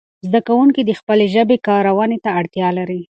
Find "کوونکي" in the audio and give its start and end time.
0.47-0.81